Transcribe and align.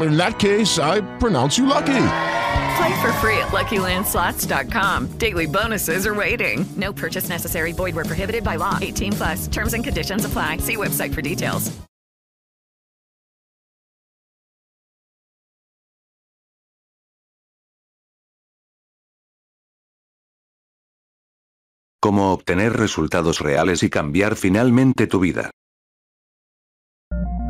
In 0.00 0.16
that 0.16 0.38
case, 0.38 0.78
I 0.78 1.00
pronounce 1.18 1.58
you 1.58 1.66
lucky. 1.66 2.06
Play 2.76 3.00
for 3.00 3.12
free 3.20 3.38
at 3.38 3.52
LuckyLandSlots.com. 3.52 5.18
Daily 5.18 5.46
bonuses 5.46 6.06
are 6.06 6.14
waiting. 6.14 6.64
No 6.76 6.92
purchase 6.92 7.28
necessary. 7.28 7.72
Void 7.72 7.94
where 7.94 8.04
prohibited 8.04 8.42
by 8.42 8.56
law. 8.56 8.78
18 8.80 9.12
plus. 9.12 9.46
Terms 9.48 9.74
and 9.74 9.84
conditions 9.84 10.24
apply. 10.24 10.58
See 10.58 10.76
website 10.76 11.14
for 11.14 11.22
details. 11.22 11.70
Cómo 22.04 22.34
obtener 22.34 22.76
resultados 22.76 23.38
reales 23.38 23.82
y 23.82 23.88
cambiar 23.88 24.36
finalmente 24.36 25.06
tu 25.06 25.20
vida. 25.20 25.50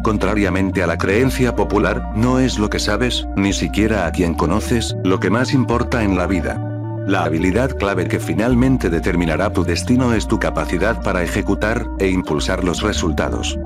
Contrariamente 0.04 0.82
a 0.82 0.86
la 0.86 0.98
creencia 0.98 1.56
popular, 1.56 2.12
no 2.14 2.38
es 2.38 2.58
lo 2.58 2.68
que 2.68 2.78
sabes, 2.78 3.26
ni 3.36 3.54
siquiera 3.54 4.04
a 4.04 4.12
quien 4.12 4.34
conoces, 4.34 4.94
lo 5.02 5.18
que 5.18 5.30
más 5.30 5.54
importa 5.54 6.04
en 6.04 6.18
la 6.18 6.26
vida. 6.26 6.60
La 7.06 7.24
habilidad 7.24 7.74
clave 7.78 8.06
que 8.06 8.20
finalmente 8.20 8.90
determinará 8.90 9.50
tu 9.50 9.64
destino 9.64 10.12
es 10.12 10.28
tu 10.28 10.38
capacidad 10.38 11.02
para 11.02 11.22
ejecutar 11.22 11.86
e 11.98 12.10
impulsar 12.10 12.64
los 12.64 12.82
resultados. 12.82 13.58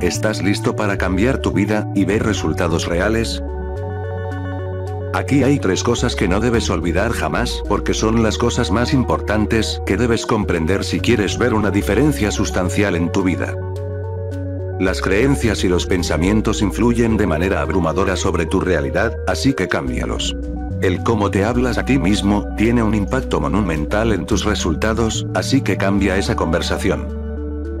¿Estás 0.00 0.42
listo 0.42 0.74
para 0.74 0.98
cambiar 0.98 1.38
tu 1.38 1.52
vida 1.52 1.86
y 1.94 2.04
ver 2.04 2.24
resultados 2.24 2.86
reales? 2.86 3.44
Aquí 5.12 5.44
hay 5.44 5.60
tres 5.60 5.84
cosas 5.84 6.16
que 6.16 6.26
no 6.26 6.40
debes 6.40 6.68
olvidar 6.68 7.12
jamás, 7.12 7.62
porque 7.68 7.94
son 7.94 8.24
las 8.24 8.38
cosas 8.38 8.72
más 8.72 8.92
importantes 8.92 9.80
que 9.86 9.96
debes 9.96 10.26
comprender 10.26 10.82
si 10.82 10.98
quieres 10.98 11.38
ver 11.38 11.54
una 11.54 11.70
diferencia 11.70 12.32
sustancial 12.32 12.96
en 12.96 13.12
tu 13.12 13.22
vida. 13.22 13.54
Las 14.80 15.00
creencias 15.00 15.62
y 15.62 15.68
los 15.68 15.86
pensamientos 15.86 16.60
influyen 16.60 17.16
de 17.16 17.28
manera 17.28 17.60
abrumadora 17.60 18.16
sobre 18.16 18.44
tu 18.44 18.60
realidad, 18.60 19.16
así 19.28 19.54
que 19.54 19.68
cámbialos. 19.68 20.36
El 20.82 21.04
cómo 21.04 21.30
te 21.30 21.44
hablas 21.44 21.78
a 21.78 21.84
ti 21.84 21.96
mismo, 21.98 22.48
tiene 22.56 22.82
un 22.82 22.94
impacto 22.94 23.40
monumental 23.40 24.12
en 24.12 24.26
tus 24.26 24.44
resultados, 24.44 25.26
así 25.34 25.60
que 25.62 25.76
cambia 25.76 26.16
esa 26.16 26.34
conversación. 26.34 27.24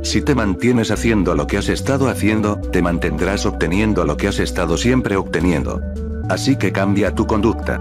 Si 0.02 0.22
te 0.22 0.36
mantienes 0.36 0.92
haciendo 0.92 1.34
lo 1.34 1.48
que 1.48 1.58
has 1.58 1.68
estado 1.68 2.08
haciendo, 2.08 2.60
te 2.60 2.80
mantendrás 2.80 3.44
obteniendo 3.44 4.04
lo 4.04 4.16
que 4.16 4.28
has 4.28 4.38
estado 4.38 4.76
siempre 4.76 5.16
obteniendo. 5.16 5.80
Así 6.28 6.56
que 6.56 6.72
cambia 6.72 7.14
tu 7.14 7.26
conducta. 7.26 7.80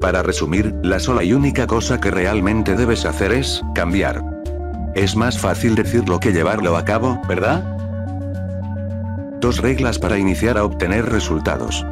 Para 0.00 0.22
resumir, 0.22 0.72
la 0.82 1.00
sola 1.00 1.24
y 1.24 1.32
única 1.32 1.66
cosa 1.66 1.98
que 1.98 2.12
realmente 2.12 2.76
debes 2.76 3.04
hacer 3.04 3.32
es, 3.32 3.60
cambiar. 3.74 4.35
Es 4.96 5.14
más 5.14 5.38
fácil 5.38 5.74
decirlo 5.74 6.18
que 6.18 6.32
llevarlo 6.32 6.74
a 6.74 6.82
cabo, 6.86 7.20
¿verdad? 7.28 7.62
Dos 9.42 9.58
reglas 9.58 9.98
para 9.98 10.16
iniciar 10.16 10.56
a 10.56 10.64
obtener 10.64 11.04
resultados. 11.04 11.84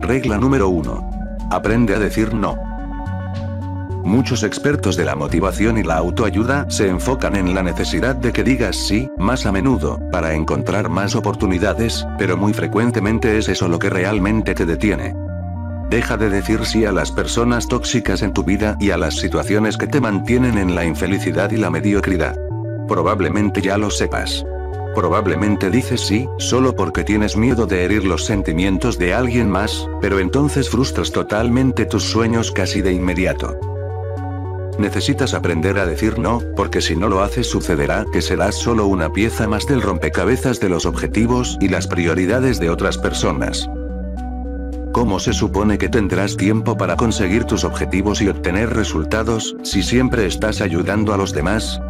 Regla 0.00 0.38
número 0.38 0.68
1. 0.68 1.48
Aprende 1.50 1.96
a 1.96 1.98
decir 1.98 2.32
no. 2.32 2.54
Muchos 4.04 4.44
expertos 4.44 4.96
de 4.96 5.04
la 5.04 5.16
motivación 5.16 5.78
y 5.78 5.82
la 5.82 5.96
autoayuda 5.96 6.70
se 6.70 6.88
enfocan 6.88 7.34
en 7.34 7.56
la 7.56 7.64
necesidad 7.64 8.14
de 8.14 8.32
que 8.32 8.44
digas 8.44 8.76
sí, 8.76 9.10
más 9.18 9.44
a 9.44 9.50
menudo, 9.50 9.98
para 10.12 10.34
encontrar 10.34 10.90
más 10.90 11.16
oportunidades, 11.16 12.06
pero 12.18 12.36
muy 12.36 12.52
frecuentemente 12.52 13.36
es 13.36 13.48
eso 13.48 13.66
lo 13.66 13.80
que 13.80 13.90
realmente 13.90 14.54
te 14.54 14.64
detiene. 14.64 15.16
Deja 15.90 16.16
de 16.16 16.30
decir 16.30 16.64
sí 16.66 16.84
a 16.84 16.92
las 16.92 17.10
personas 17.10 17.66
tóxicas 17.66 18.22
en 18.22 18.32
tu 18.32 18.44
vida 18.44 18.76
y 18.78 18.92
a 18.92 18.96
las 18.96 19.16
situaciones 19.16 19.76
que 19.76 19.88
te 19.88 20.00
mantienen 20.00 20.56
en 20.56 20.76
la 20.76 20.84
infelicidad 20.84 21.50
y 21.50 21.56
la 21.56 21.68
mediocridad. 21.68 22.36
Probablemente 22.86 23.60
ya 23.60 23.76
lo 23.76 23.90
sepas. 23.90 24.44
Probablemente 24.94 25.68
dices 25.68 26.02
sí, 26.02 26.28
solo 26.38 26.76
porque 26.76 27.02
tienes 27.02 27.36
miedo 27.36 27.66
de 27.66 27.84
herir 27.84 28.04
los 28.04 28.24
sentimientos 28.24 28.98
de 28.98 29.14
alguien 29.14 29.50
más, 29.50 29.88
pero 30.00 30.20
entonces 30.20 30.70
frustras 30.70 31.10
totalmente 31.10 31.86
tus 31.86 32.04
sueños 32.04 32.52
casi 32.52 32.82
de 32.82 32.92
inmediato. 32.92 33.58
Necesitas 34.78 35.34
aprender 35.34 35.76
a 35.80 35.86
decir 35.86 36.20
no, 36.20 36.40
porque 36.54 36.82
si 36.82 36.94
no 36.94 37.08
lo 37.08 37.20
haces 37.20 37.48
sucederá 37.48 38.04
que 38.12 38.22
serás 38.22 38.54
solo 38.54 38.86
una 38.86 39.12
pieza 39.12 39.48
más 39.48 39.66
del 39.66 39.82
rompecabezas 39.82 40.60
de 40.60 40.68
los 40.68 40.86
objetivos 40.86 41.58
y 41.60 41.68
las 41.68 41.88
prioridades 41.88 42.60
de 42.60 42.70
otras 42.70 42.96
personas. 42.96 43.68
¿Cómo 44.92 45.20
se 45.20 45.32
supone 45.32 45.78
que 45.78 45.88
tendrás 45.88 46.36
tiempo 46.36 46.76
para 46.76 46.96
conseguir 46.96 47.44
tus 47.44 47.62
objetivos 47.62 48.20
y 48.22 48.28
obtener 48.28 48.70
resultados, 48.70 49.56
si 49.62 49.84
siempre 49.84 50.26
estás 50.26 50.60
ayudando 50.60 51.14
a 51.14 51.16
los 51.16 51.32
demás? 51.32 51.80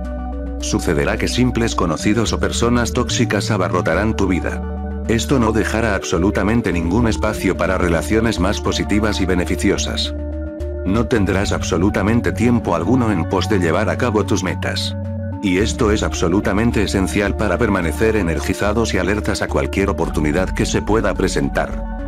Sucederá 0.60 1.16
que 1.16 1.26
simples 1.26 1.74
conocidos 1.74 2.34
o 2.34 2.38
personas 2.38 2.92
tóxicas 2.92 3.50
abarrotarán 3.50 4.14
tu 4.16 4.26
vida. 4.26 4.62
Esto 5.08 5.38
no 5.38 5.52
dejará 5.52 5.94
absolutamente 5.94 6.74
ningún 6.74 7.08
espacio 7.08 7.56
para 7.56 7.78
relaciones 7.78 8.38
más 8.38 8.60
positivas 8.60 9.22
y 9.22 9.26
beneficiosas. 9.26 10.14
No 10.84 11.06
tendrás 11.06 11.52
absolutamente 11.52 12.32
tiempo 12.32 12.74
alguno 12.74 13.10
en 13.10 13.26
pos 13.30 13.48
de 13.48 13.60
llevar 13.60 13.88
a 13.88 13.96
cabo 13.96 14.24
tus 14.26 14.44
metas. 14.44 14.94
Y 15.42 15.58
esto 15.58 15.90
es 15.90 16.02
absolutamente 16.02 16.82
esencial 16.82 17.34
para 17.34 17.56
permanecer 17.56 18.16
energizados 18.16 18.92
y 18.92 18.98
alertas 18.98 19.40
a 19.40 19.48
cualquier 19.48 19.88
oportunidad 19.88 20.50
que 20.50 20.66
se 20.66 20.82
pueda 20.82 21.14
presentar. 21.14 21.99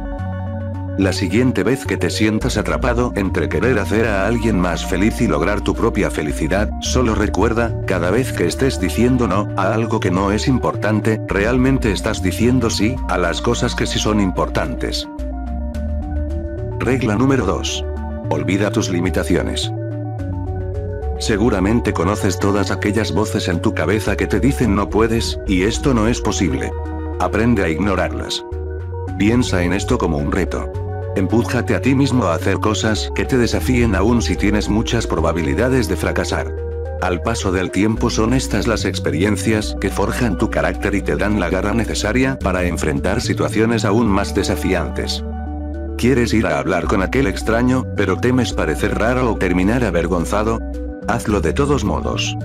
La 0.98 1.14
siguiente 1.14 1.62
vez 1.62 1.86
que 1.86 1.96
te 1.96 2.10
sientas 2.10 2.58
atrapado 2.58 3.12
entre 3.16 3.48
querer 3.48 3.78
hacer 3.78 4.06
a 4.06 4.26
alguien 4.26 4.60
más 4.60 4.84
feliz 4.84 5.22
y 5.22 5.26
lograr 5.26 5.62
tu 5.62 5.74
propia 5.74 6.10
felicidad, 6.10 6.68
solo 6.80 7.14
recuerda, 7.14 7.74
cada 7.86 8.10
vez 8.10 8.32
que 8.32 8.46
estés 8.46 8.78
diciendo 8.78 9.26
no 9.26 9.48
a 9.56 9.72
algo 9.72 10.00
que 10.00 10.10
no 10.10 10.32
es 10.32 10.46
importante, 10.48 11.18
realmente 11.28 11.92
estás 11.92 12.22
diciendo 12.22 12.68
sí 12.68 12.94
a 13.08 13.16
las 13.16 13.40
cosas 13.40 13.74
que 13.74 13.86
sí 13.86 13.98
son 13.98 14.20
importantes. 14.20 15.08
Regla 16.78 17.16
número 17.16 17.46
2. 17.46 17.84
Olvida 18.28 18.70
tus 18.70 18.90
limitaciones. 18.90 19.72
Seguramente 21.18 21.94
conoces 21.94 22.38
todas 22.38 22.70
aquellas 22.70 23.12
voces 23.12 23.48
en 23.48 23.62
tu 23.62 23.74
cabeza 23.74 24.14
que 24.16 24.26
te 24.26 24.40
dicen 24.40 24.74
no 24.74 24.90
puedes, 24.90 25.40
y 25.46 25.62
esto 25.62 25.94
no 25.94 26.06
es 26.06 26.20
posible. 26.20 26.70
Aprende 27.18 27.64
a 27.64 27.68
ignorarlas. 27.70 28.44
Piensa 29.18 29.62
en 29.62 29.72
esto 29.72 29.98
como 29.98 30.18
un 30.18 30.32
reto. 30.32 30.72
Empújate 31.14 31.74
a 31.74 31.82
ti 31.82 31.94
mismo 31.94 32.24
a 32.24 32.34
hacer 32.34 32.58
cosas 32.58 33.10
que 33.14 33.24
te 33.24 33.36
desafíen 33.36 33.94
aún 33.94 34.22
si 34.22 34.36
tienes 34.36 34.68
muchas 34.68 35.06
probabilidades 35.06 35.88
de 35.88 35.96
fracasar. 35.96 36.52
Al 37.02 37.20
paso 37.20 37.52
del 37.52 37.70
tiempo 37.70 38.10
son 38.10 38.32
estas 38.32 38.66
las 38.66 38.84
experiencias 38.84 39.76
que 39.80 39.90
forjan 39.90 40.38
tu 40.38 40.50
carácter 40.50 40.94
y 40.94 41.02
te 41.02 41.16
dan 41.16 41.40
la 41.40 41.50
garra 41.50 41.74
necesaria 41.74 42.38
para 42.38 42.64
enfrentar 42.64 43.20
situaciones 43.20 43.84
aún 43.84 44.06
más 44.06 44.34
desafiantes. 44.34 45.22
¿Quieres 45.98 46.32
ir 46.32 46.46
a 46.46 46.58
hablar 46.58 46.84
con 46.84 47.02
aquel 47.02 47.26
extraño, 47.26 47.84
pero 47.96 48.16
temes 48.16 48.52
parecer 48.52 48.98
raro 48.98 49.32
o 49.32 49.36
terminar 49.36 49.84
avergonzado? 49.84 50.60
Hazlo 51.08 51.40
de 51.40 51.52
todos 51.52 51.84
modos. 51.84 52.36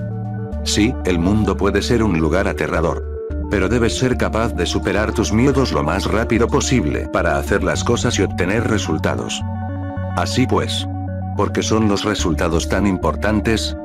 Sí, 0.64 0.94
el 1.06 1.18
mundo 1.18 1.56
puede 1.56 1.80
ser 1.80 2.02
un 2.02 2.18
lugar 2.18 2.48
aterrador. 2.48 3.17
Pero 3.50 3.68
debes 3.68 3.96
ser 3.98 4.16
capaz 4.16 4.54
de 4.54 4.66
superar 4.66 5.12
tus 5.12 5.32
miedos 5.32 5.72
lo 5.72 5.82
más 5.82 6.04
rápido 6.04 6.48
posible 6.48 7.08
para 7.08 7.38
hacer 7.38 7.64
las 7.64 7.82
cosas 7.82 8.18
y 8.18 8.22
obtener 8.22 8.68
resultados. 8.68 9.42
Así 10.16 10.46
pues. 10.46 10.86
¿Por 11.36 11.52
qué 11.52 11.62
son 11.62 11.88
los 11.88 12.04
resultados 12.04 12.68
tan 12.68 12.86
importantes? 12.86 13.76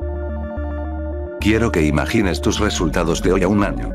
Quiero 1.40 1.70
que 1.70 1.82
imagines 1.82 2.40
tus 2.40 2.58
resultados 2.58 3.22
de 3.22 3.32
hoy 3.32 3.42
a 3.42 3.48
un 3.48 3.62
año. 3.62 3.90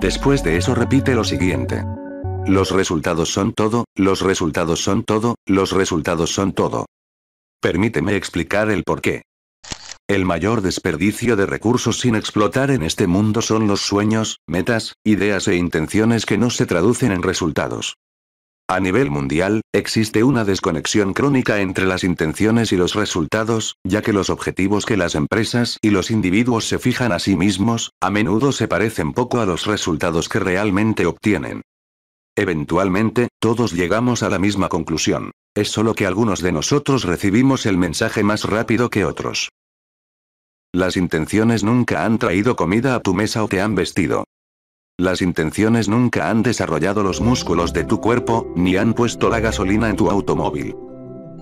Después 0.00 0.42
de 0.44 0.56
eso 0.56 0.74
repite 0.74 1.14
lo 1.14 1.24
siguiente. 1.24 1.84
Los 2.46 2.70
resultados 2.70 3.32
son 3.32 3.52
todo, 3.52 3.84
los 3.96 4.22
resultados 4.22 4.82
son 4.82 5.04
todo, 5.04 5.34
los 5.46 5.72
resultados 5.72 6.32
son 6.32 6.52
todo. 6.52 6.86
Permíteme 7.60 8.16
explicar 8.16 8.70
el 8.70 8.84
por 8.84 9.02
qué. 9.02 9.22
El 10.10 10.24
mayor 10.24 10.60
desperdicio 10.60 11.36
de 11.36 11.46
recursos 11.46 12.00
sin 12.00 12.16
explotar 12.16 12.72
en 12.72 12.82
este 12.82 13.06
mundo 13.06 13.42
son 13.42 13.68
los 13.68 13.82
sueños, 13.82 14.40
metas, 14.44 14.96
ideas 15.04 15.46
e 15.46 15.54
intenciones 15.54 16.26
que 16.26 16.36
no 16.36 16.50
se 16.50 16.66
traducen 16.66 17.12
en 17.12 17.22
resultados. 17.22 17.94
A 18.66 18.80
nivel 18.80 19.08
mundial, 19.08 19.60
existe 19.72 20.24
una 20.24 20.44
desconexión 20.44 21.14
crónica 21.14 21.60
entre 21.60 21.86
las 21.86 22.02
intenciones 22.02 22.72
y 22.72 22.76
los 22.76 22.96
resultados, 22.96 23.76
ya 23.84 24.02
que 24.02 24.12
los 24.12 24.30
objetivos 24.30 24.84
que 24.84 24.96
las 24.96 25.14
empresas 25.14 25.78
y 25.80 25.90
los 25.90 26.10
individuos 26.10 26.66
se 26.66 26.80
fijan 26.80 27.12
a 27.12 27.20
sí 27.20 27.36
mismos, 27.36 27.92
a 28.00 28.10
menudo 28.10 28.50
se 28.50 28.66
parecen 28.66 29.12
poco 29.12 29.38
a 29.38 29.46
los 29.46 29.66
resultados 29.66 30.28
que 30.28 30.40
realmente 30.40 31.06
obtienen. 31.06 31.62
Eventualmente, 32.36 33.28
todos 33.38 33.72
llegamos 33.74 34.24
a 34.24 34.28
la 34.28 34.40
misma 34.40 34.70
conclusión. 34.70 35.30
Es 35.54 35.70
solo 35.70 35.94
que 35.94 36.06
algunos 36.06 36.40
de 36.40 36.50
nosotros 36.50 37.04
recibimos 37.04 37.64
el 37.64 37.78
mensaje 37.78 38.24
más 38.24 38.42
rápido 38.42 38.90
que 38.90 39.04
otros. 39.04 39.50
Las 40.72 40.96
intenciones 40.96 41.64
nunca 41.64 42.04
han 42.04 42.18
traído 42.18 42.54
comida 42.54 42.94
a 42.94 43.00
tu 43.00 43.12
mesa 43.12 43.42
o 43.42 43.48
te 43.48 43.60
han 43.60 43.74
vestido. 43.74 44.22
Las 45.00 45.20
intenciones 45.20 45.88
nunca 45.88 46.30
han 46.30 46.44
desarrollado 46.44 47.02
los 47.02 47.20
músculos 47.20 47.72
de 47.72 47.82
tu 47.82 48.00
cuerpo, 48.00 48.52
ni 48.54 48.76
han 48.76 48.94
puesto 48.94 49.30
la 49.30 49.40
gasolina 49.40 49.90
en 49.90 49.96
tu 49.96 50.08
automóvil. 50.10 50.76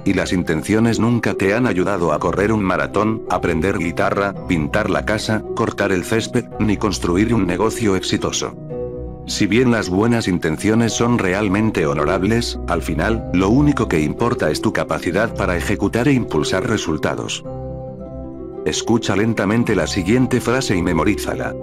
Y 0.07 0.15
las 0.15 0.33
intenciones 0.33 0.99
nunca 0.99 1.35
te 1.35 1.53
han 1.53 1.67
ayudado 1.67 2.13
a 2.15 2.19
correr 2.19 2.53
un 2.53 2.63
maratón, 2.63 3.23
aprender 3.29 3.77
guitarra, 3.77 4.33
pintar 4.47 4.89
la 4.89 5.05
casa, 5.05 5.43
cortar 5.55 5.93
el 5.93 6.05
césped, 6.05 6.47
ni 6.59 6.79
construir 6.79 7.35
un 7.35 7.47
negocio 7.47 7.97
exitoso. 7.97 8.57
Si 9.27 9.47
bien 9.47 9.71
las 9.71 9.91
buenas 9.91 10.27
intenciones 10.27 10.95
son 10.95 11.19
realmente 11.19 11.85
honorables, 11.85 12.59
al 12.67 12.81
final, 12.81 13.29
lo 13.35 13.51
único 13.51 13.89
que 13.89 14.01
importa 14.01 14.51
es 14.51 14.63
tu 14.63 14.73
capacidad 14.73 15.35
para 15.35 15.55
ejecutar 15.55 16.09
e 16.09 16.15
impulsar 16.15 16.67
resultados. 16.67 17.45
Escucha 18.66 19.16
lentamente 19.16 19.75
la 19.75 19.87
siguiente 19.87 20.40
frase 20.40 20.76
y 20.76 20.82
memorízala. 20.82 21.55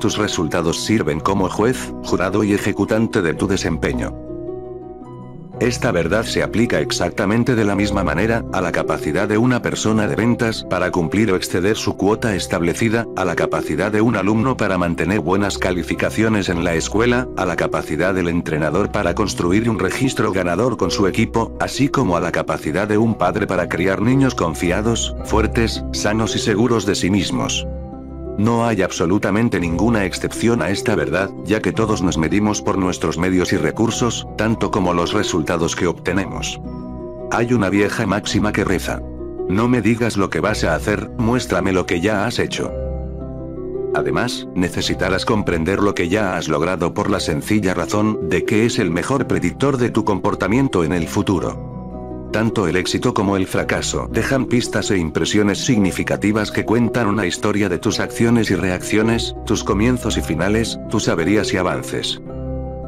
Tus 0.00 0.16
resultados 0.16 0.84
sirven 0.84 1.20
como 1.20 1.48
juez, 1.48 1.92
jurado 2.04 2.44
y 2.44 2.52
ejecutante 2.52 3.22
de 3.22 3.34
tu 3.34 3.48
desempeño. 3.48 4.27
Esta 5.60 5.90
verdad 5.90 6.22
se 6.22 6.44
aplica 6.44 6.78
exactamente 6.80 7.56
de 7.56 7.64
la 7.64 7.74
misma 7.74 8.04
manera, 8.04 8.44
a 8.52 8.60
la 8.60 8.70
capacidad 8.70 9.28
de 9.28 9.38
una 9.38 9.60
persona 9.60 10.06
de 10.06 10.14
ventas 10.14 10.64
para 10.70 10.92
cumplir 10.92 11.32
o 11.32 11.36
exceder 11.36 11.76
su 11.76 11.96
cuota 11.96 12.36
establecida, 12.36 13.08
a 13.16 13.24
la 13.24 13.34
capacidad 13.34 13.90
de 13.90 14.00
un 14.00 14.14
alumno 14.14 14.56
para 14.56 14.78
mantener 14.78 15.18
buenas 15.18 15.58
calificaciones 15.58 16.48
en 16.48 16.62
la 16.62 16.74
escuela, 16.74 17.26
a 17.36 17.44
la 17.44 17.56
capacidad 17.56 18.14
del 18.14 18.28
entrenador 18.28 18.92
para 18.92 19.16
construir 19.16 19.68
un 19.68 19.80
registro 19.80 20.30
ganador 20.30 20.76
con 20.76 20.92
su 20.92 21.08
equipo, 21.08 21.52
así 21.58 21.88
como 21.88 22.16
a 22.16 22.20
la 22.20 22.30
capacidad 22.30 22.86
de 22.86 22.98
un 22.98 23.16
padre 23.16 23.48
para 23.48 23.68
criar 23.68 24.00
niños 24.00 24.36
confiados, 24.36 25.16
fuertes, 25.24 25.82
sanos 25.92 26.36
y 26.36 26.38
seguros 26.38 26.86
de 26.86 26.94
sí 26.94 27.10
mismos. 27.10 27.66
No 28.38 28.64
hay 28.64 28.82
absolutamente 28.82 29.58
ninguna 29.58 30.04
excepción 30.04 30.62
a 30.62 30.70
esta 30.70 30.94
verdad, 30.94 31.28
ya 31.44 31.60
que 31.60 31.72
todos 31.72 32.02
nos 32.02 32.18
medimos 32.18 32.62
por 32.62 32.78
nuestros 32.78 33.18
medios 33.18 33.52
y 33.52 33.56
recursos, 33.56 34.28
tanto 34.36 34.70
como 34.70 34.94
los 34.94 35.12
resultados 35.12 35.74
que 35.74 35.88
obtenemos. 35.88 36.60
Hay 37.32 37.52
una 37.52 37.68
vieja 37.68 38.06
máxima 38.06 38.52
que 38.52 38.62
reza. 38.62 39.02
No 39.48 39.66
me 39.66 39.82
digas 39.82 40.16
lo 40.16 40.30
que 40.30 40.38
vas 40.38 40.62
a 40.62 40.76
hacer, 40.76 41.10
muéstrame 41.18 41.72
lo 41.72 41.84
que 41.84 42.00
ya 42.00 42.26
has 42.26 42.38
hecho. 42.38 42.70
Además, 43.94 44.46
necesitarás 44.54 45.24
comprender 45.24 45.80
lo 45.80 45.96
que 45.96 46.08
ya 46.08 46.36
has 46.36 46.46
logrado 46.46 46.94
por 46.94 47.10
la 47.10 47.18
sencilla 47.18 47.74
razón 47.74 48.28
de 48.28 48.44
que 48.44 48.66
es 48.66 48.78
el 48.78 48.92
mejor 48.92 49.26
predictor 49.26 49.78
de 49.78 49.90
tu 49.90 50.04
comportamiento 50.04 50.84
en 50.84 50.92
el 50.92 51.08
futuro. 51.08 51.77
Tanto 52.32 52.68
el 52.68 52.76
éxito 52.76 53.14
como 53.14 53.36
el 53.36 53.46
fracaso 53.46 54.08
dejan 54.12 54.46
pistas 54.46 54.90
e 54.90 54.98
impresiones 54.98 55.64
significativas 55.64 56.50
que 56.50 56.64
cuentan 56.64 57.06
una 57.06 57.26
historia 57.26 57.70
de 57.70 57.78
tus 57.78 58.00
acciones 58.00 58.50
y 58.50 58.54
reacciones, 58.54 59.34
tus 59.46 59.64
comienzos 59.64 60.18
y 60.18 60.20
finales, 60.20 60.78
tus 60.90 61.08
averías 61.08 61.52
y 61.54 61.56
avances. 61.56 62.20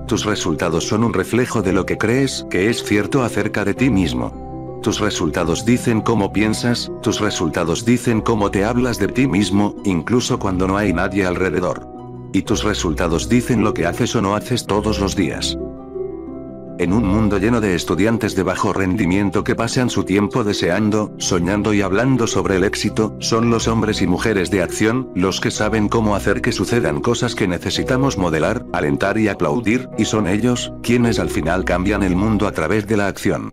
Tus 0.07 0.25
resultados 0.25 0.89
son 0.89 1.05
un 1.05 1.15
reflejo 1.15 1.63
de 1.63 1.73
lo 1.73 1.87
que 1.87 1.97
crees 1.97 2.45
que 2.51 2.69
es 2.69 2.83
cierto 2.85 3.23
acerca 3.23 3.65
de 3.65 3.75
ti 3.75 3.89
mismo. 3.89 4.81
Tus 4.83 5.01
resultados 5.01 5.65
dicen 5.65 6.01
cómo 6.01 6.33
piensas, 6.33 6.91
tus 7.03 7.21
resultados 7.21 7.85
dicen 7.85 8.21
cómo 8.21 8.51
te 8.51 8.65
hablas 8.65 8.99
de 8.99 9.09
ti 9.09 9.27
mismo, 9.27 9.75
incluso 9.85 10.39
cuando 10.39 10.67
no 10.67 10.77
hay 10.77 10.93
nadie 10.93 11.25
alrededor. 11.25 11.89
Y 12.33 12.43
tus 12.43 12.63
resultados 12.63 13.29
dicen 13.29 13.63
lo 13.63 13.73
que 13.73 13.87
haces 13.87 14.15
o 14.17 14.21
no 14.21 14.35
haces 14.35 14.67
todos 14.67 15.01
los 15.01 15.17
días. 15.17 15.57
En 16.81 16.95
un 16.95 17.07
mundo 17.07 17.37
lleno 17.37 17.61
de 17.61 17.75
estudiantes 17.75 18.35
de 18.35 18.43
bajo 18.43 18.73
rendimiento 18.73 19.45
que 19.45 19.55
pasan 19.55 19.91
su 19.91 20.05
tiempo 20.05 20.45
deseando, 20.45 21.13
soñando 21.19 21.75
y 21.75 21.83
hablando 21.83 22.27
sobre 22.27 22.57
el 22.57 22.65
éxito, 22.65 23.15
son 23.19 23.51
los 23.51 23.69
hombres 23.69 24.01
y 24.01 24.07
mujeres 24.07 24.51
de 24.51 24.63
acción, 24.63 25.11
los 25.15 25.43
que 25.43 25.51
saben 25.51 25.91
cómo 25.91 26.17
hacer 26.17 26.41
que 26.41 26.53
sucedan 26.53 27.03
cosas 27.03 27.35
que 27.35 27.47
necesitamos 27.47 28.17
modelar, 28.17 28.65
alentar 28.73 29.19
y 29.19 29.29
aplaudir, 29.29 29.91
y 29.99 30.07
son 30.07 30.27
ellos, 30.27 30.73
quienes 30.83 31.19
al 31.19 31.29
final 31.29 31.67
cambian 31.67 32.03
el 32.03 32.17
mundo 32.17 32.47
a 32.47 32.53
través 32.53 32.87
de 32.87 32.97
la 32.97 33.09
acción. 33.09 33.53